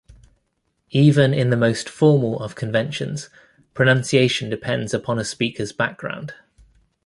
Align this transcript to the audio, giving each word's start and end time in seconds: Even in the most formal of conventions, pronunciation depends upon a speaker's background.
Even 0.93 1.31
in 1.31 1.51
the 1.51 1.55
most 1.55 1.87
formal 1.87 2.39
of 2.41 2.55
conventions, 2.55 3.29
pronunciation 3.75 4.49
depends 4.49 4.95
upon 4.95 5.19
a 5.19 5.23
speaker's 5.23 5.71
background. 5.71 6.33